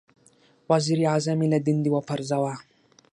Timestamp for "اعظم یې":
1.11-1.47